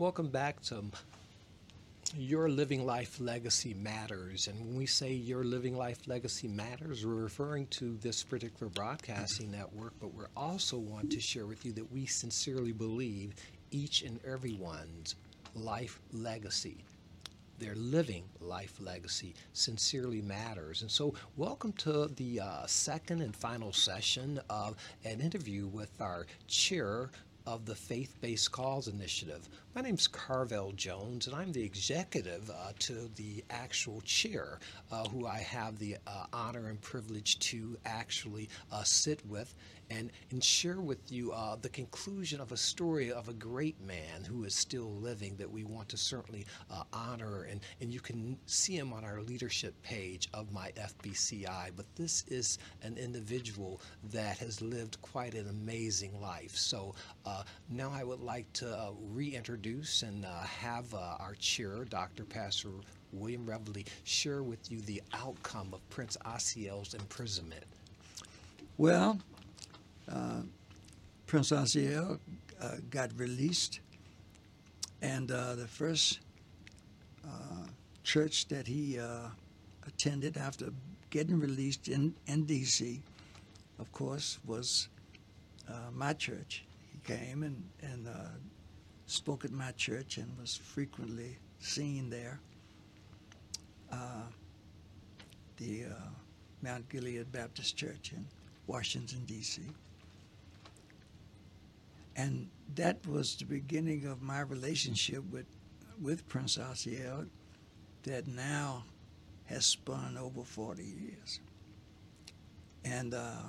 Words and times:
Welcome 0.00 0.28
back 0.28 0.62
to 0.62 0.82
Your 2.16 2.48
Living 2.48 2.86
Life 2.86 3.20
Legacy 3.20 3.74
Matters. 3.74 4.48
And 4.48 4.58
when 4.58 4.74
we 4.74 4.86
say 4.86 5.12
Your 5.12 5.44
Living 5.44 5.76
Life 5.76 6.08
Legacy 6.08 6.48
Matters, 6.48 7.04
we're 7.04 7.12
referring 7.12 7.66
to 7.66 7.98
this 7.98 8.24
particular 8.24 8.70
broadcasting 8.70 9.50
network, 9.50 9.92
but 10.00 10.14
we 10.14 10.24
also 10.34 10.78
want 10.78 11.12
to 11.12 11.20
share 11.20 11.44
with 11.44 11.66
you 11.66 11.72
that 11.72 11.92
we 11.92 12.06
sincerely 12.06 12.72
believe 12.72 13.34
each 13.72 14.00
and 14.00 14.18
everyone's 14.24 15.16
life 15.54 16.00
legacy 16.14 16.78
their 17.58 17.74
living 17.74 18.24
life 18.40 18.80
legacy 18.80 19.34
sincerely 19.52 20.22
matters. 20.22 20.80
And 20.80 20.90
so, 20.90 21.12
welcome 21.36 21.72
to 21.74 22.06
the 22.16 22.40
uh, 22.40 22.66
second 22.66 23.20
and 23.20 23.36
final 23.36 23.70
session 23.70 24.40
of 24.48 24.76
an 25.04 25.20
interview 25.20 25.66
with 25.66 26.00
our 26.00 26.26
chair 26.48 27.10
of 27.46 27.66
the 27.66 27.74
Faith 27.74 28.14
Based 28.20 28.50
Cause 28.52 28.88
Initiative. 28.88 29.48
My 29.74 29.82
name 29.82 29.94
is 29.94 30.08
Carvel 30.08 30.72
Jones, 30.72 31.26
and 31.26 31.36
I'm 31.36 31.52
the 31.52 31.62
executive 31.62 32.50
uh, 32.50 32.72
to 32.80 33.10
the 33.16 33.44
actual 33.50 34.00
chair, 34.02 34.58
uh, 34.90 35.08
who 35.08 35.26
I 35.26 35.38
have 35.38 35.78
the 35.78 35.96
uh, 36.06 36.26
honor 36.32 36.68
and 36.68 36.80
privilege 36.80 37.38
to 37.40 37.78
actually 37.84 38.48
uh, 38.72 38.82
sit 38.82 39.24
with 39.26 39.54
and, 39.90 40.10
and 40.30 40.42
share 40.42 40.80
with 40.80 41.10
you 41.10 41.32
uh, 41.32 41.56
the 41.60 41.68
conclusion 41.68 42.40
of 42.40 42.52
a 42.52 42.56
story 42.56 43.12
of 43.12 43.28
a 43.28 43.32
great 43.32 43.80
man 43.84 44.24
who 44.26 44.44
is 44.44 44.54
still 44.54 44.92
living 45.00 45.36
that 45.36 45.50
we 45.50 45.64
want 45.64 45.88
to 45.88 45.96
certainly 45.96 46.46
uh, 46.70 46.84
honor. 46.92 47.46
And, 47.50 47.60
and 47.80 47.92
you 47.92 48.00
can 48.00 48.38
see 48.46 48.76
him 48.76 48.92
on 48.92 49.04
our 49.04 49.20
leadership 49.20 49.80
page 49.82 50.28
of 50.32 50.52
my 50.52 50.70
FBCI. 50.72 51.72
But 51.76 51.86
this 51.96 52.24
is 52.28 52.58
an 52.82 52.96
individual 52.96 53.80
that 54.12 54.38
has 54.38 54.62
lived 54.62 55.00
quite 55.02 55.34
an 55.34 55.48
amazing 55.48 56.20
life. 56.20 56.56
So 56.56 56.94
uh, 57.26 57.39
now 57.68 57.90
I 57.92 58.04
would 58.04 58.20
like 58.20 58.50
to 58.54 58.68
uh, 58.68 58.90
reintroduce 59.12 60.02
and 60.02 60.24
uh, 60.24 60.40
have 60.40 60.92
uh, 60.94 61.16
our 61.18 61.34
chair, 61.38 61.84
Dr. 61.84 62.24
Pastor 62.24 62.70
William 63.12 63.46
Reveley, 63.46 63.86
share 64.04 64.42
with 64.42 64.70
you 64.70 64.80
the 64.80 65.02
outcome 65.12 65.70
of 65.72 65.88
Prince 65.90 66.16
Asiel's 66.24 66.94
imprisonment. 66.94 67.64
Well, 68.76 69.18
uh, 70.10 70.42
Prince 71.26 71.50
Asiel 71.50 72.18
uh, 72.60 72.76
got 72.90 73.10
released, 73.16 73.80
and 75.02 75.30
uh, 75.30 75.54
the 75.54 75.66
first 75.66 76.20
uh, 77.24 77.66
church 78.02 78.48
that 78.48 78.66
he 78.66 78.98
uh, 78.98 79.28
attended 79.86 80.36
after 80.36 80.70
getting 81.10 81.38
released 81.38 81.88
in, 81.88 82.14
in 82.26 82.44
D.C., 82.44 83.02
of 83.78 83.92
course, 83.92 84.38
was 84.46 84.88
uh, 85.68 85.90
my 85.92 86.12
church. 86.12 86.64
Came 87.04 87.42
and, 87.42 87.62
and 87.82 88.06
uh, 88.06 88.28
spoke 89.06 89.44
at 89.44 89.50
my 89.50 89.72
church 89.72 90.18
and 90.18 90.38
was 90.38 90.56
frequently 90.56 91.38
seen 91.58 92.10
there. 92.10 92.40
Uh, 93.90 94.22
the 95.56 95.84
uh, 95.84 96.08
Mount 96.62 96.88
Gilead 96.88 97.30
Baptist 97.32 97.76
Church 97.76 98.12
in 98.12 98.24
Washington, 98.66 99.24
D.C. 99.26 99.62
And 102.16 102.48
that 102.74 103.06
was 103.06 103.36
the 103.36 103.44
beginning 103.44 104.06
of 104.06 104.22
my 104.22 104.40
relationship 104.40 105.24
with, 105.30 105.46
with 106.00 106.28
Prince 106.28 106.58
Asiel 106.58 107.28
that 108.04 108.26
now 108.26 108.84
has 109.46 109.66
spun 109.66 110.16
over 110.16 110.44
40 110.44 110.82
years. 110.82 111.40
And 112.84 113.14
uh, 113.14 113.42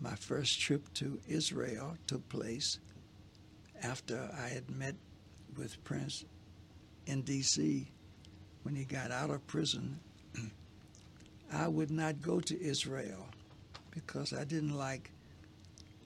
my 0.00 0.14
first 0.14 0.60
trip 0.60 0.92
to 0.94 1.20
Israel 1.28 1.96
took 2.06 2.28
place 2.28 2.78
after 3.82 4.30
I 4.38 4.48
had 4.48 4.70
met 4.70 4.94
with 5.56 5.82
Prince 5.84 6.24
in 7.06 7.22
D.C. 7.22 7.90
when 8.62 8.74
he 8.74 8.84
got 8.84 9.10
out 9.10 9.30
of 9.30 9.46
prison. 9.46 9.98
I 11.52 11.68
would 11.68 11.90
not 11.90 12.20
go 12.20 12.40
to 12.40 12.60
Israel 12.60 13.26
because 13.90 14.32
I 14.32 14.44
didn't 14.44 14.76
like 14.76 15.10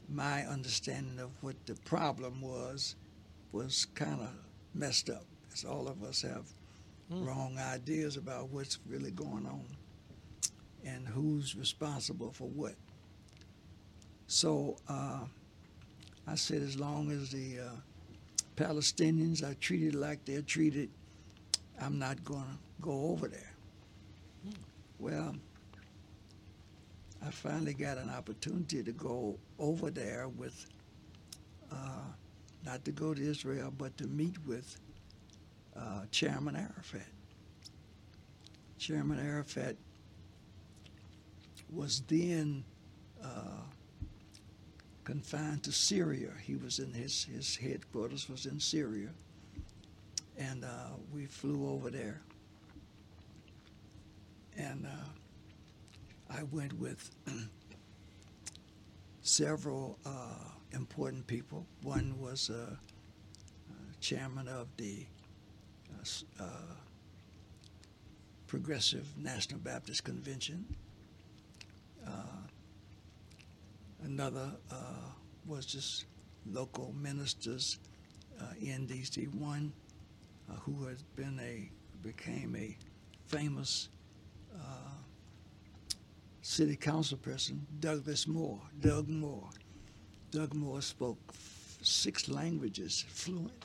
my 0.08 0.42
understanding 0.42 1.18
of 1.18 1.30
what 1.40 1.54
the 1.66 1.74
problem 1.84 2.40
was 2.40 2.96
was 3.52 3.86
kind 3.94 4.20
of 4.20 4.30
messed 4.74 5.10
up. 5.10 5.24
As 5.52 5.64
all 5.64 5.88
of 5.88 6.02
us 6.02 6.22
have 6.22 6.52
mm. 7.12 7.26
wrong 7.26 7.58
ideas 7.58 8.16
about 8.16 8.50
what's 8.50 8.78
really 8.86 9.10
going 9.10 9.46
on 9.46 9.64
and 10.84 11.06
who's 11.06 11.56
responsible 11.56 12.32
for 12.32 12.48
what. 12.48 12.74
So 14.30 14.76
uh, 14.88 15.24
I 16.28 16.36
said, 16.36 16.62
as 16.62 16.78
long 16.78 17.10
as 17.10 17.30
the 17.30 17.58
uh, 17.66 17.70
Palestinians 18.54 19.42
are 19.42 19.54
treated 19.54 19.96
like 19.96 20.24
they're 20.24 20.40
treated, 20.40 20.88
I'm 21.82 21.98
not 21.98 22.22
going 22.24 22.44
to 22.44 22.58
go 22.80 23.06
over 23.10 23.26
there. 23.26 23.52
Mm. 24.46 24.54
Well, 25.00 25.34
I 27.26 27.30
finally 27.32 27.74
got 27.74 27.98
an 27.98 28.08
opportunity 28.08 28.84
to 28.84 28.92
go 28.92 29.36
over 29.58 29.90
there 29.90 30.28
with, 30.28 30.64
uh, 31.72 32.06
not 32.64 32.84
to 32.84 32.92
go 32.92 33.12
to 33.12 33.20
Israel, 33.20 33.72
but 33.76 33.98
to 33.98 34.06
meet 34.06 34.36
with 34.46 34.78
uh, 35.76 36.02
Chairman 36.12 36.54
Arafat. 36.54 37.08
Chairman 38.78 39.18
Arafat 39.18 39.74
was 41.68 42.02
then 42.06 42.62
uh, 43.24 43.62
confined 45.10 45.64
to 45.64 45.72
Syria. 45.72 46.30
He 46.40 46.54
was 46.54 46.78
in 46.78 46.92
his, 46.92 47.24
his 47.24 47.56
headquarters 47.56 48.28
was 48.28 48.46
in 48.46 48.60
Syria, 48.60 49.08
and 50.38 50.64
uh, 50.64 50.90
we 51.12 51.26
flew 51.26 51.68
over 51.68 51.90
there. 51.90 52.22
And 54.56 54.86
uh, 54.86 56.32
I 56.32 56.44
went 56.52 56.72
with 56.74 57.10
several 59.22 59.98
uh, 60.06 60.44
important 60.74 61.26
people. 61.26 61.66
One 61.82 62.14
was 62.20 62.48
uh, 62.48 62.76
uh 62.76 63.72
chairman 64.00 64.46
of 64.46 64.68
the 64.76 65.06
uh, 66.38 66.44
Progressive 68.46 69.08
National 69.18 69.58
Baptist 69.58 70.04
Convention. 70.04 70.64
Another 74.04 74.50
uh, 74.70 74.74
was 75.46 75.66
just 75.66 76.06
local 76.50 76.94
ministers 77.00 77.78
uh, 78.40 78.44
in 78.60 78.86
DC. 78.86 79.32
One 79.34 79.72
uh, 80.50 80.54
who 80.56 80.86
has 80.86 81.02
been 81.02 81.38
a 81.40 81.70
became 82.02 82.56
a 82.56 82.76
famous 83.26 83.88
city 86.50 86.74
council 86.74 87.16
person, 87.18 87.64
Douglas 87.78 88.26
Moore, 88.26 88.60
Doug 88.80 89.08
Moore. 89.08 89.48
Doug 90.32 90.52
Moore 90.52 90.82
spoke 90.82 91.18
six 91.80 92.28
languages 92.28 93.04
fluent. 93.08 93.64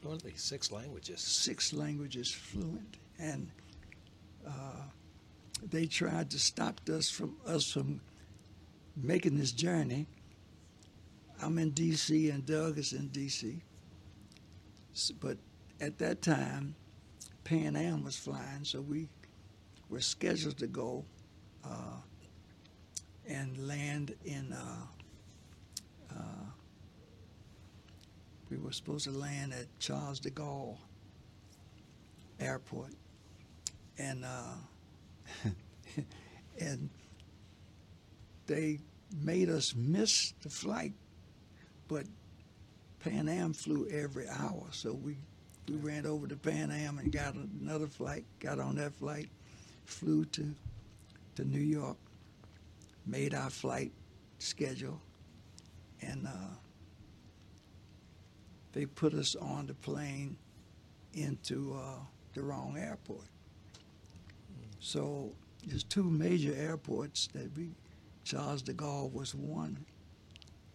Fluently, 0.00 0.32
six 0.36 0.70
languages. 0.70 1.20
Six 1.20 1.72
languages 1.72 2.30
fluent, 2.30 2.98
and 3.18 3.50
uh, 4.46 4.84
they 5.70 5.86
tried 5.86 6.30
to 6.30 6.38
stop 6.38 6.80
us 6.88 7.10
from 7.10 7.36
us 7.46 7.72
from 7.72 8.00
making 9.02 9.36
this 9.38 9.52
journey. 9.52 10.06
I'm 11.42 11.58
in 11.58 11.70
D.C. 11.70 12.30
and 12.30 12.44
Doug 12.44 12.78
is 12.78 12.92
in 12.92 13.08
D.C. 13.08 13.60
But 15.20 15.38
at 15.80 15.98
that 15.98 16.22
time, 16.22 16.74
Pan 17.44 17.76
Am 17.76 18.02
was 18.04 18.16
flying, 18.16 18.64
so 18.64 18.80
we 18.80 19.08
were 19.88 20.00
scheduled 20.00 20.58
to 20.58 20.66
go 20.66 21.04
uh, 21.64 22.00
and 23.26 23.56
land 23.66 24.14
in. 24.24 24.52
Uh, 24.52 24.86
uh, 26.10 26.44
we 28.50 28.56
were 28.56 28.72
supposed 28.72 29.04
to 29.04 29.10
land 29.12 29.52
at 29.52 29.66
Charles 29.78 30.20
de 30.20 30.30
Gaulle 30.30 30.76
Airport, 32.40 32.92
and 33.98 34.24
and 36.60 36.90
they 38.48 38.80
made 39.22 39.48
us 39.48 39.74
miss 39.76 40.32
the 40.42 40.48
flight, 40.48 40.92
but 41.86 42.04
Pan 42.98 43.28
Am 43.28 43.52
flew 43.52 43.86
every 43.88 44.26
hour, 44.28 44.66
so 44.72 44.92
we 44.92 45.16
we 45.68 45.76
ran 45.76 46.06
over 46.06 46.26
to 46.26 46.34
Pan 46.34 46.70
Am 46.70 46.98
and 46.98 47.12
got 47.12 47.34
another 47.34 47.86
flight, 47.86 48.24
got 48.40 48.58
on 48.58 48.76
that 48.76 48.94
flight, 48.94 49.28
flew 49.84 50.24
to 50.24 50.54
to 51.36 51.44
New 51.44 51.60
York, 51.60 51.96
made 53.06 53.34
our 53.34 53.50
flight 53.50 53.92
schedule, 54.38 55.00
and 56.00 56.26
uh, 56.26 56.54
they 58.72 58.86
put 58.86 59.14
us 59.14 59.36
on 59.36 59.66
the 59.66 59.74
plane 59.74 60.36
into 61.14 61.74
uh, 61.74 62.00
the 62.34 62.42
wrong 62.42 62.76
airport. 62.78 63.26
So 64.80 65.32
there's 65.66 65.84
two 65.84 66.04
major 66.04 66.54
airports 66.54 67.28
that 67.34 67.56
we, 67.56 67.70
Charles 68.28 68.60
de 68.60 68.74
Gaulle 68.74 69.10
was 69.10 69.34
one, 69.34 69.86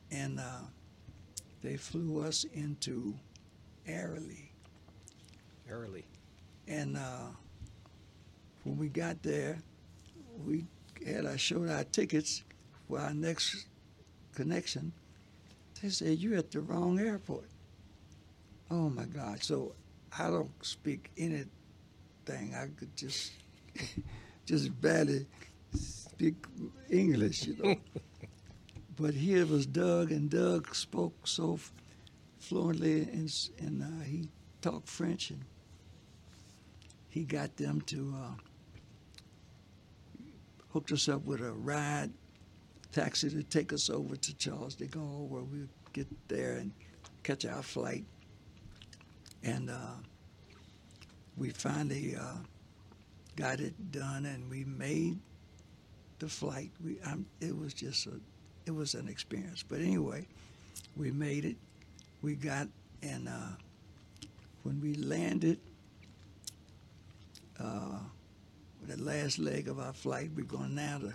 and 0.09 0.39
uh, 0.39 0.65
they 1.61 1.77
flew 1.77 2.23
us 2.23 2.45
into 2.45 3.13
Orly. 3.87 4.51
Orly. 5.69 6.03
And 6.67 6.97
uh, 6.97 7.27
when 8.63 8.75
we 8.75 8.87
got 8.87 9.21
there, 9.21 9.59
we 10.43 10.65
had 11.05 11.27
our 11.27 11.37
showed 11.37 11.69
our 11.69 11.83
tickets 11.83 12.43
for 12.87 12.97
our 12.97 13.13
next 13.13 13.67
connection. 14.33 14.91
They 15.79 15.89
said 15.89 16.17
you're 16.17 16.39
at 16.39 16.49
the 16.49 16.61
wrong 16.61 16.99
airport. 16.99 17.49
Oh 18.71 18.89
my 18.89 19.05
God! 19.05 19.43
So 19.43 19.75
I 20.17 20.31
don't 20.31 20.49
speak 20.65 21.11
anything. 21.19 22.55
I 22.55 22.69
could 22.75 22.97
just 22.97 23.31
just 24.47 24.81
barely 24.81 25.27
speak 26.13 26.35
English, 26.89 27.47
you 27.47 27.55
know. 27.57 27.75
but 28.95 29.13
here 29.15 29.45
was 29.45 29.65
Doug, 29.65 30.11
and 30.11 30.29
Doug 30.29 30.75
spoke 30.75 31.27
so 31.27 31.55
f- 31.55 31.71
fluently, 32.39 33.01
and, 33.01 33.49
and 33.59 33.81
uh, 33.81 34.03
he 34.03 34.29
talked 34.61 34.87
French, 34.87 35.31
and 35.31 35.43
he 37.09 37.23
got 37.23 37.57
them 37.57 37.81
to 37.81 38.13
uh, 38.15 38.35
hooked 40.71 40.91
us 40.91 41.09
up 41.09 41.25
with 41.25 41.41
a 41.41 41.51
ride 41.51 42.11
taxi 42.91 43.29
to 43.29 43.41
take 43.43 43.73
us 43.73 43.89
over 43.89 44.15
to 44.15 44.35
Charles 44.35 44.75
de 44.75 44.85
Gaulle, 44.85 45.27
where 45.27 45.43
we 45.43 45.61
would 45.61 45.69
get 45.93 46.07
there 46.27 46.57
and 46.57 46.71
catch 47.23 47.43
our 47.45 47.63
flight. 47.63 48.05
And 49.43 49.69
uh, 49.71 49.97
we 51.37 51.49
finally 51.49 52.15
uh, 52.15 52.37
got 53.35 53.59
it 53.59 53.91
done, 53.91 54.27
and 54.27 54.47
we 54.47 54.63
made 54.63 55.17
the 56.23 56.29
flight. 56.29 56.71
We, 56.83 56.97
um, 57.01 57.25
it 57.41 57.57
was 57.57 57.73
just 57.73 58.07
a, 58.07 58.13
it 58.65 58.71
was 58.71 58.93
an 58.93 59.09
experience. 59.09 59.61
But 59.61 59.79
anyway, 59.79 60.25
we 60.95 61.11
made 61.11 61.43
it. 61.43 61.57
We 62.21 62.35
got, 62.35 62.67
and 63.01 63.27
uh, 63.27 63.57
when 64.63 64.79
we 64.79 64.93
landed, 64.93 65.59
uh, 67.59 67.99
the 68.87 69.01
last 69.01 69.37
leg 69.37 69.67
of 69.67 69.79
our 69.79 69.91
flight, 69.91 70.31
we're 70.33 70.45
going 70.45 70.75
now 70.75 70.99
to 70.99 71.13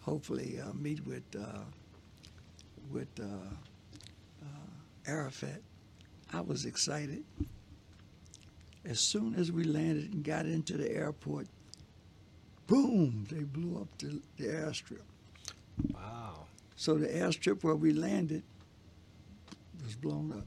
hopefully 0.00 0.60
uh, 0.60 0.72
meet 0.74 1.04
with 1.04 1.24
uh, 1.36 1.64
with 2.92 3.08
uh, 3.20 3.24
uh, 4.44 5.10
Arafat. 5.10 5.60
I 6.32 6.40
was 6.40 6.66
excited. 6.66 7.24
As 8.84 9.00
soon 9.00 9.34
as 9.34 9.50
we 9.50 9.64
landed 9.64 10.14
and 10.14 10.24
got 10.24 10.46
into 10.46 10.76
the 10.76 10.90
airport, 10.90 11.48
boom! 12.70 13.26
They 13.28 13.42
blew 13.42 13.80
up 13.80 13.88
the, 13.98 14.22
the 14.38 14.46
airstrip. 14.46 15.02
Wow. 15.92 16.46
So 16.76 16.94
the 16.94 17.08
airstrip 17.08 17.64
where 17.64 17.74
we 17.74 17.92
landed 17.92 18.42
was 19.84 19.96
blown 19.96 20.32
up. 20.32 20.46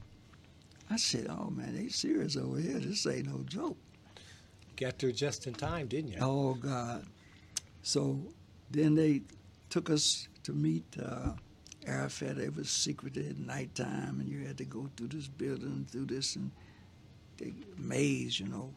I 0.90 0.96
said, 0.96 1.26
"Oh 1.28 1.50
man, 1.50 1.76
they 1.76 1.88
serious 1.88 2.36
over 2.36 2.58
here. 2.58 2.78
This 2.78 3.06
ain't 3.06 3.26
no 3.26 3.42
joke." 3.46 3.76
Got 4.76 4.98
there 4.98 5.12
just 5.12 5.46
in 5.46 5.54
time, 5.54 5.86
didn't 5.86 6.12
you? 6.12 6.18
Oh 6.20 6.54
God! 6.54 7.04
So 7.82 8.18
then 8.70 8.94
they 8.94 9.22
took 9.70 9.90
us 9.90 10.28
to 10.44 10.52
meet 10.52 10.84
uh, 11.00 11.32
Arafat. 11.86 12.38
It 12.38 12.56
was 12.56 12.70
secreted 12.70 13.30
at 13.30 13.38
nighttime, 13.38 14.20
and 14.20 14.28
you 14.28 14.46
had 14.46 14.58
to 14.58 14.64
go 14.64 14.88
through 14.96 15.08
this 15.08 15.28
building, 15.28 15.86
through 15.90 16.06
this 16.06 16.36
and 16.36 16.50
the 17.36 17.52
maze, 17.76 18.40
you 18.40 18.48
know. 18.48 18.72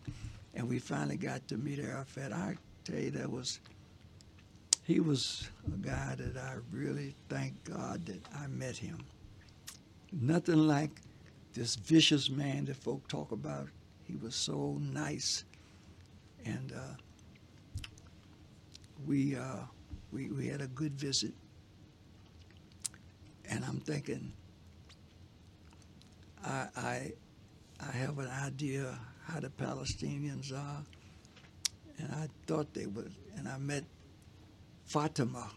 And 0.53 0.67
we 0.67 0.79
finally 0.79 1.17
got 1.17 1.47
to 1.49 1.57
meet 1.57 1.79
Arafat. 1.79 2.33
I 2.33 2.57
tell 2.91 2.99
you, 2.99 3.11
that 3.11 3.31
was 3.31 3.59
he 4.83 5.01
was 5.01 5.49
a 5.67 5.85
guy 5.85 6.15
that 6.17 6.37
I 6.37 6.55
really 6.71 7.13
thank 7.27 7.61
God 7.65 8.05
that 8.05 8.21
I 8.33 8.47
met 8.47 8.77
him. 8.77 9.03
Nothing 10.13 10.65
like 10.65 11.01
this 11.53 11.75
vicious 11.75 12.29
man 12.29 12.65
that 12.65 12.77
folk 12.77 13.05
talk 13.09 13.33
about. 13.33 13.67
He 14.05 14.15
was 14.15 14.33
so 14.33 14.77
nice 14.79 15.43
and 16.45 16.71
uh, 16.71 16.95
we, 19.05 19.35
uh, 19.35 19.65
we 20.11 20.29
we 20.29 20.47
had 20.47 20.61
a 20.61 20.67
good 20.67 20.93
visit. 20.93 21.33
And 23.49 23.63
I'm 23.65 23.79
thinking, 23.79 24.31
I 26.45 26.67
I 26.75 27.11
I 27.79 27.91
have 27.91 28.19
an 28.19 28.29
idea 28.29 28.97
how 29.25 29.39
the 29.39 29.49
Palestinians 29.49 30.53
are, 30.53 30.83
and 31.99 32.11
I 32.11 32.27
thought 32.47 32.73
they 32.73 32.85
would. 32.85 33.13
And 33.35 33.47
I 33.47 33.57
met 33.57 33.83
Fatima. 34.85 35.51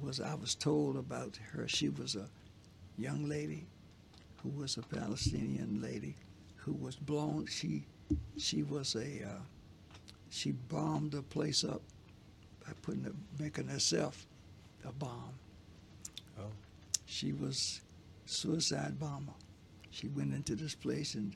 Was 0.00 0.20
I 0.20 0.34
was 0.34 0.54
told 0.54 0.96
about 0.96 1.38
her? 1.52 1.66
She 1.66 1.88
was 1.88 2.14
a 2.14 2.28
young 2.96 3.28
lady 3.28 3.66
who 4.42 4.48
was 4.50 4.76
a 4.76 4.82
Palestinian 4.82 5.82
lady 5.82 6.14
who 6.56 6.72
was 6.72 6.94
blown. 6.94 7.46
She 7.46 7.84
she 8.36 8.62
was 8.62 8.94
a 8.94 9.26
uh, 9.28 9.42
she 10.30 10.52
bombed 10.52 11.12
the 11.12 11.22
place 11.22 11.64
up 11.64 11.82
by 12.64 12.72
putting 12.82 13.06
a, 13.06 13.42
making 13.42 13.66
herself 13.66 14.26
a 14.84 14.92
bomb. 14.92 15.34
Oh. 16.38 16.52
She 17.06 17.32
was 17.32 17.80
suicide 18.26 19.00
bomber. 19.00 19.32
She 19.90 20.06
went 20.08 20.32
into 20.32 20.54
this 20.54 20.76
place 20.76 21.14
and 21.14 21.34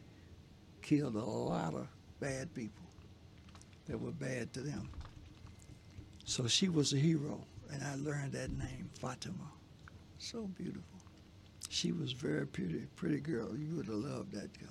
killed 0.83 1.17
a 1.17 1.25
lot 1.25 1.75
of 1.75 1.89
bad 2.21 2.55
people 2.55 2.92
that 3.87 4.01
were 4.01 4.13
bad 4.13 4.53
to 4.55 4.61
them. 4.61 4.89
So 6.25 6.47
she 6.47 6.69
was 6.69 6.93
a 6.93 6.97
hero, 6.99 7.45
and 7.73 7.83
I 7.83 7.95
learned 7.97 8.33
that 8.33 8.51
name, 8.51 8.89
Fatima. 8.95 9.51
So 10.19 10.43
beautiful. 10.57 10.83
She 11.69 11.93
was 11.93 12.13
very 12.13 12.47
pretty, 12.47 12.87
pretty 12.97 13.21
girl. 13.21 13.57
You 13.57 13.77
would 13.77 13.87
have 13.87 13.97
loved 13.97 14.33
that 14.33 14.59
girl. 14.59 14.69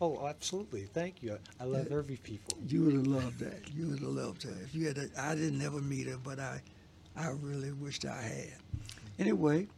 Oh, 0.00 0.26
absolutely. 0.26 0.82
Thank 0.82 1.22
you. 1.22 1.38
I 1.60 1.64
love 1.64 1.92
every 1.92 2.16
people. 2.16 2.58
You 2.66 2.84
would 2.84 2.94
have 2.94 3.06
loved 3.06 3.38
that. 3.38 3.62
You 3.74 3.88
would 3.88 4.00
have 4.00 4.08
loved 4.08 4.42
her. 4.42 4.54
If 4.62 4.74
you 4.74 4.88
had, 4.88 4.98
a, 4.98 5.08
I 5.16 5.34
didn't 5.34 5.62
ever 5.62 5.80
meet 5.80 6.08
her, 6.08 6.18
but 6.22 6.40
I, 6.40 6.60
I 7.16 7.28
really 7.40 7.72
wished 7.72 8.04
I 8.04 8.20
had. 8.20 8.54
Anyway, 9.18 9.68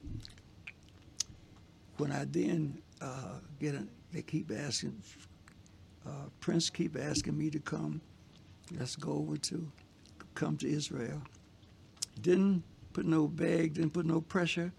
when 1.98 2.10
I 2.10 2.24
then 2.24 2.80
uh, 3.00 3.38
get, 3.60 3.74
a, 3.74 3.86
they 4.12 4.22
keep 4.22 4.50
asking, 4.50 5.00
uh, 6.06 6.28
Prince 6.40 6.70
keep 6.70 6.96
asking 6.98 7.36
me 7.36 7.50
to 7.50 7.58
come. 7.58 8.00
Let's 8.72 8.96
go 8.96 9.12
over 9.12 9.36
to, 9.36 9.70
come 10.34 10.56
to 10.58 10.68
Israel. 10.68 11.22
Didn't 12.20 12.62
put 12.92 13.06
no 13.06 13.28
bag, 13.28 13.74
didn't 13.74 13.92
put 13.92 14.06
no 14.06 14.20
pressure. 14.20 14.72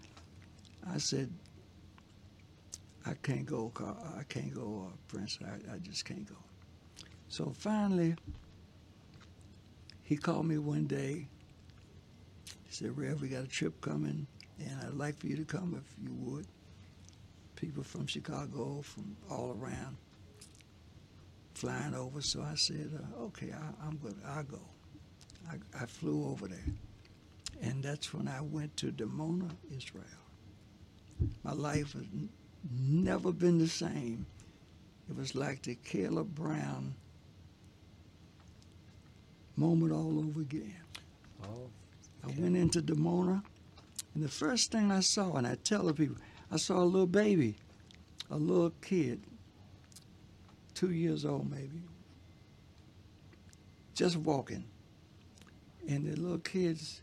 I 0.88 0.98
said, 0.98 1.32
I 3.06 3.14
can't 3.22 3.46
go. 3.46 3.72
I 4.18 4.24
can't 4.24 4.52
go, 4.52 4.92
Prince. 5.08 5.38
I, 5.44 5.74
I 5.74 5.78
just 5.78 6.04
can't 6.04 6.28
go. 6.28 6.36
So 7.28 7.52
finally, 7.56 8.16
he 10.02 10.16
called 10.16 10.46
me 10.46 10.58
one 10.58 10.86
day. 10.86 11.28
He 12.64 12.72
said, 12.72 12.96
Rev, 12.96 13.20
we 13.20 13.28
got 13.28 13.44
a 13.44 13.48
trip 13.48 13.80
coming, 13.80 14.26
and 14.58 14.80
I'd 14.82 14.94
like 14.94 15.18
for 15.18 15.28
you 15.28 15.36
to 15.36 15.44
come 15.44 15.80
if 15.80 16.04
you 16.04 16.14
would. 16.14 16.46
People 17.54 17.82
from 17.82 18.06
Chicago, 18.06 18.82
from 18.82 19.16
all 19.30 19.56
around, 19.58 19.96
flying 21.56 21.94
over. 21.94 22.20
So 22.20 22.42
I 22.42 22.54
said, 22.54 22.90
uh, 22.94 23.22
okay, 23.24 23.52
I, 23.52 23.86
I'm 23.86 23.96
good. 23.96 24.16
I'll 24.26 24.44
go. 24.44 24.60
I, 25.50 25.56
I 25.82 25.86
flew 25.86 26.28
over 26.28 26.48
there. 26.48 26.58
And 27.62 27.82
that's 27.82 28.12
when 28.12 28.28
I 28.28 28.40
went 28.42 28.76
to 28.78 28.92
Dimona, 28.92 29.50
Israel. 29.74 30.04
My 31.42 31.52
life 31.52 31.94
has 31.94 32.02
n- 32.02 32.28
never 32.78 33.32
been 33.32 33.58
the 33.58 33.68
same. 33.68 34.26
It 35.08 35.16
was 35.16 35.34
like 35.34 35.62
the 35.62 35.76
Caleb 35.76 36.34
Brown 36.34 36.94
moment 39.56 39.92
all 39.92 40.18
over 40.18 40.42
again. 40.42 40.74
Oh, 41.44 41.70
I 42.22 42.26
went 42.38 42.56
into 42.56 42.82
Dimona, 42.82 43.42
and 44.14 44.24
the 44.24 44.28
first 44.28 44.72
thing 44.72 44.90
I 44.90 45.00
saw, 45.00 45.34
and 45.36 45.46
I 45.46 45.54
tell 45.64 45.84
the 45.84 45.94
people, 45.94 46.16
I 46.50 46.56
saw 46.56 46.82
a 46.82 46.84
little 46.84 47.06
baby, 47.06 47.56
a 48.30 48.36
little 48.36 48.72
kid, 48.82 49.20
two 50.76 50.92
years 50.92 51.24
old 51.24 51.50
maybe, 51.50 51.82
just 53.94 54.16
walking, 54.16 54.64
and 55.88 56.06
the 56.06 56.20
little 56.20 56.38
kids 56.38 57.00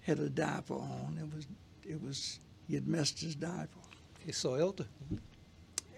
had 0.00 0.20
a 0.20 0.30
diaper 0.30 0.74
on. 0.74 1.18
It 1.20 1.34
was, 1.34 1.46
it 1.82 2.02
was, 2.02 2.38
he 2.68 2.74
had 2.74 2.86
messed 2.86 3.20
his 3.20 3.34
diaper. 3.34 3.80
he 4.24 4.30
soiled. 4.30 4.80
It. 4.80 5.18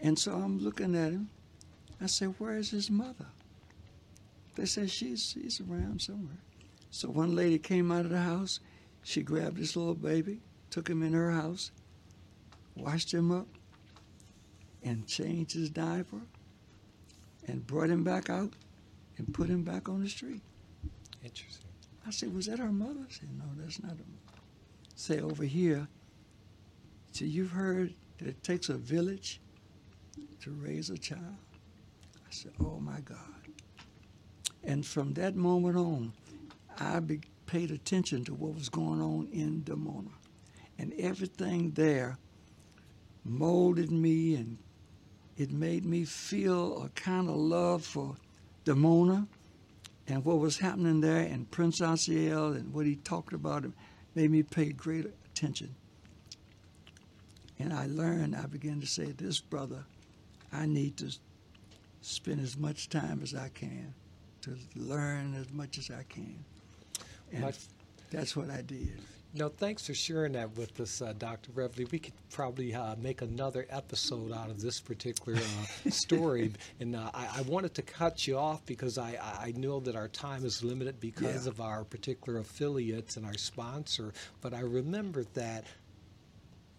And 0.01 0.19
so 0.19 0.33
I'm 0.33 0.59
looking 0.59 0.97
at 0.97 1.13
him. 1.13 1.29
I 2.01 2.07
said, 2.07 2.35
Where 2.39 2.57
is 2.57 2.71
his 2.71 2.91
mother? 2.91 3.27
They 4.55 4.65
said, 4.65 4.91
She's, 4.91 5.35
she's 5.35 5.61
around 5.61 6.01
somewhere. 6.01 6.39
So 6.91 7.09
one 7.11 7.37
lady 7.37 7.59
came 7.59 7.93
out 7.93 8.07
of 8.07 8.11
the 8.11 8.21
house. 8.21 8.61
She 9.03 9.23
grabbed 9.23 9.59
this 9.59 9.77
little 9.77 9.95
baby, 9.95 10.41
took 10.71 10.89
him 10.89 11.03
in 11.03 11.13
her 11.13 11.31
house, 11.31 11.71
washed 12.75 13.13
him 13.13 13.31
up, 13.31 13.47
and 14.83 15.07
changed 15.07 15.53
his 15.53 15.71
diaper, 15.71 16.21
and 17.49 17.67
brought 17.67 17.91
him 17.91 18.05
back 18.05 18.31
out 18.31 18.53
and 19.17 19.33
put 19.35 19.49
him 19.49 19.65
back 19.65 19.89
on 19.89 20.03
the 20.03 20.09
street. 20.09 20.43
Interesting. 21.25 21.67
I 22.07 22.11
said, 22.11 22.35
Was 22.35 22.47
that 22.47 22.59
her 22.59 22.71
mother? 22.71 23.01
I 23.01 23.13
said, 23.13 23.29
No, 23.37 23.45
that's 23.57 23.83
not 23.83 23.93
her 23.93 23.97
mother. 23.97 24.43
Say, 24.95 25.21
over 25.21 25.45
here, 25.45 25.89
so 27.13 27.25
you've 27.25 27.51
heard 27.51 27.95
that 28.19 28.29
it 28.29 28.43
takes 28.43 28.69
a 28.69 28.77
village 28.77 29.41
to 30.41 30.51
raise 30.51 30.91
a 30.91 30.99
child. 30.99 31.37
I 32.17 32.31
said, 32.31 32.53
"Oh 32.61 32.79
my 32.79 33.01
God!" 33.01 33.19
And 34.63 34.85
from 34.85 35.15
that 35.15 35.35
moment 35.35 35.77
on, 35.77 36.13
I 36.79 37.01
be, 37.01 37.21
paid 37.47 37.71
attention 37.71 38.25
to 38.27 38.35
what 38.35 38.55
was 38.55 38.69
going 38.69 39.01
on 39.01 39.29
in 39.33 39.63
Dimona, 39.63 40.13
and 40.79 40.93
everything 40.99 41.71
there 41.73 42.19
molded 43.25 43.91
me, 43.91 44.35
and 44.35 44.59
it 45.39 45.53
made 45.53 45.85
me 45.85 46.05
feel 46.05 46.83
a 46.83 46.89
kind 46.91 47.29
of 47.31 47.37
love 47.37 47.85
for 47.85 48.17
Dimona 48.65 49.27
and 50.09 50.25
what 50.25 50.39
was 50.39 50.59
happening 50.59 51.01
there, 51.01 51.21
and 51.21 51.51
Prince 51.51 51.81
Asiel 51.81 52.57
and 52.57 52.73
what 52.73 52.87
he 52.87 52.97
talked 52.97 53.33
about 53.33 53.65
it 53.65 53.71
made 54.15 54.31
me 54.31 54.43
pay 54.43 54.73
great 54.73 55.07
attention. 55.27 55.75
And 57.59 57.73
I 57.73 57.87
learned, 57.87 58.35
I 58.35 58.47
began 58.47 58.81
to 58.81 58.87
say, 58.87 59.13
this 59.13 59.41
brother, 59.41 59.85
I 60.53 60.67
need 60.67 60.97
to 60.99 61.13
spend 62.01 62.41
as 62.41 62.57
much 62.57 62.89
time 62.89 63.21
as 63.23 63.35
I 63.35 63.49
can 63.51 63.95
to 64.43 64.57
learn 64.75 65.35
as 65.35 65.51
much 65.53 65.79
as 65.79 65.91
I 65.91 66.05
can. 66.05 66.45
And 67.33 67.43
My- 67.43 67.53
that's 68.11 68.35
what 68.35 68.51
I 68.51 68.63
did. 68.63 68.99
No, 69.35 69.51
thanks 69.51 69.87
for 69.87 69.93
sharing 69.95 70.33
that 70.33 70.57
with 70.57 70.81
us, 70.81 71.03
uh, 71.03 71.13
Dr. 71.19 71.51
Reveley. 71.53 71.91
We 71.93 71.99
could 71.99 72.15
probably 72.33 72.75
uh, 72.75 72.97
make 72.97 73.21
another 73.21 73.67
episode 73.69 74.33
out 74.33 74.49
of 74.49 74.61
this 74.61 74.81
particular 74.81 75.39
uh, 75.39 75.91
story. 75.91 76.51
and 76.81 76.97
uh, 76.97 77.11
I, 77.13 77.29
I 77.37 77.41
wanted 77.43 77.75
to 77.75 77.83
cut 77.83 78.27
you 78.27 78.39
off 78.39 78.65
because 78.65 78.97
I, 78.97 79.19
I 79.41 79.53
know 79.55 79.81
that 79.81 79.95
our 79.95 80.09
time 80.09 80.45
is 80.47 80.65
limited 80.65 80.99
because 80.99 81.45
Yeah. 81.45 81.51
of 81.51 81.61
our 81.61 81.85
particular 81.85 82.39
affiliates 82.41 83.17
and 83.19 83.27
our 83.27 83.37
sponsor. 83.37 84.13
But 84.41 84.55
I 84.55 84.61
remembered 84.61 85.29
that 85.35 85.65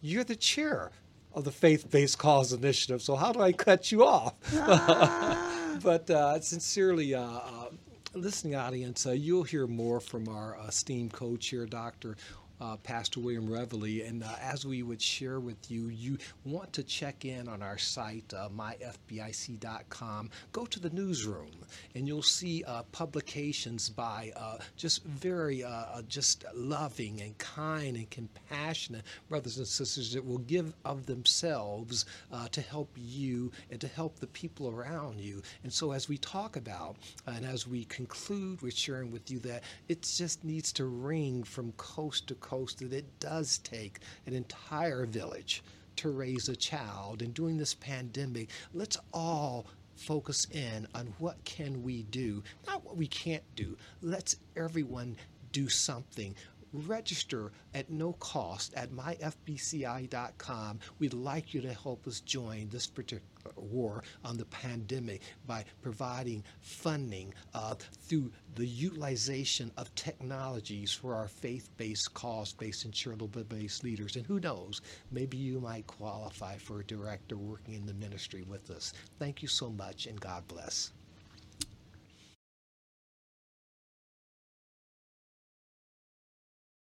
you're 0.01 0.23
the 0.23 0.35
chair 0.35 0.89
of 1.33 1.43
the 1.43 1.51
Faith 1.51 1.91
Based 1.91 2.17
Cause 2.17 2.51
Initiative. 2.51 3.03
So 3.03 3.15
how 3.15 3.31
do 3.31 3.41
I 3.41 3.51
cut 3.51 3.91
you 3.91 4.03
off? 4.05 4.33
but 5.83 6.09
uh, 6.09 6.39
sincerely, 6.41 7.13
uh, 7.13 7.21
uh, 7.21 7.65
listening 8.13 8.55
audience, 8.55 9.05
uh, 9.05 9.11
you'll 9.11 9.43
hear 9.43 9.67
more 9.67 9.99
from 9.99 10.27
our 10.27 10.57
esteemed 10.67 11.13
co-chair, 11.13 11.65
Dr. 11.65 12.15
Uh, 12.61 12.75
Pastor 12.77 13.19
William 13.21 13.47
Reveley, 13.47 14.07
and 14.07 14.23
uh, 14.23 14.35
as 14.41 14.65
we 14.65 14.83
would 14.83 15.01
share 15.01 15.39
with 15.39 15.71
you, 15.71 15.87
you 15.87 16.17
want 16.43 16.73
to 16.73 16.83
check 16.83 17.23
in 17.23 17.47
on 17.47 17.61
our 17.61 17.77
site, 17.77 18.33
uh, 18.33 18.49
myfbci.com. 18.49 20.29
Go 20.51 20.65
to 20.65 20.79
the 20.79 20.89
newsroom, 20.89 21.51
and 21.95 22.07
you'll 22.07 22.21
see 22.21 22.63
uh, 22.65 22.83
publications 22.91 23.89
by 23.89 24.33
uh, 24.35 24.57
just 24.75 25.03
very, 25.05 25.63
uh, 25.63 26.01
just 26.07 26.43
loving 26.53 27.21
and 27.21 27.37
kind 27.37 27.95
and 27.95 28.09
compassionate 28.09 29.03
brothers 29.29 29.57
and 29.57 29.67
sisters 29.67 30.11
that 30.13 30.25
will 30.25 30.39
give 30.39 30.73
of 30.83 31.05
themselves 31.05 32.05
to 32.51 32.61
help 32.61 32.89
you 32.97 33.51
and 33.71 33.79
to 33.79 33.87
help 33.87 34.19
the 34.19 34.27
people 34.27 34.69
around 34.69 35.19
you. 35.19 35.41
And 35.63 35.71
so, 35.71 35.91
as 35.91 36.09
we 36.09 36.17
talk 36.17 36.55
about 36.55 36.97
and 37.25 37.45
as 37.45 37.67
we 37.67 37.85
conclude 37.85 38.61
we're 38.61 38.71
sharing 38.71 39.11
with 39.11 39.29
you 39.31 39.39
that 39.39 39.63
it 39.87 40.01
just 40.01 40.43
needs 40.43 40.71
to 40.73 40.85
ring 40.85 41.43
from 41.43 41.71
coast 41.73 42.27
to 42.27 42.35
coast, 42.35 42.48
that 42.49 42.93
it 42.93 43.19
does 43.19 43.59
take 43.59 43.99
an 44.25 44.33
entire 44.33 45.05
village 45.05 45.63
to 45.97 46.09
raise 46.09 46.49
a 46.49 46.55
child. 46.55 47.21
And 47.21 47.33
during 47.33 47.57
this 47.57 47.73
pandemic, 47.73 48.49
let's 48.73 48.97
all 49.13 49.65
focus 49.95 50.47
in 50.51 50.87
on 50.95 51.13
what 51.19 51.43
can 51.43 51.83
we 51.83 52.03
do, 52.03 52.41
not 52.65 52.85
what 52.85 52.95
we 52.95 53.07
can't 53.07 53.43
do. 53.55 53.77
Let's 54.01 54.37
everyone 54.55 55.17
do 55.51 55.67
something. 55.67 56.35
Register 56.73 57.51
at 57.73 57.89
no 57.89 58.13
cost 58.13 58.73
at 58.75 58.91
myfbci.com. 58.91 60.79
We'd 60.99 61.13
like 61.13 61.53
you 61.53 61.61
to 61.61 61.73
help 61.73 62.07
us 62.07 62.19
join 62.19 62.69
this 62.69 62.87
particular 62.87 63.23
war 63.55 64.03
on 64.23 64.37
the 64.37 64.45
pandemic 64.45 65.21
by 65.47 65.65
providing 65.81 66.43
funding 66.61 67.33
uh, 67.53 67.75
through 68.01 68.31
the 68.55 68.65
utilization 68.65 69.71
of 69.77 69.93
technologies 69.95 70.91
for 70.93 71.15
our 71.15 71.27
faith-based, 71.27 72.13
cause-based, 72.13 72.85
and 72.85 72.93
charitable-based 72.93 73.83
leaders. 73.83 74.15
And 74.15 74.25
who 74.25 74.39
knows, 74.39 74.81
maybe 75.11 75.37
you 75.37 75.59
might 75.59 75.87
qualify 75.87 76.57
for 76.57 76.79
a 76.79 76.85
director 76.85 77.37
working 77.37 77.73
in 77.73 77.85
the 77.85 77.93
ministry 77.93 78.43
with 78.43 78.69
us. 78.69 78.93
Thank 79.17 79.41
you 79.41 79.47
so 79.47 79.69
much, 79.69 80.05
and 80.07 80.19
God 80.19 80.47
bless. 80.47 80.91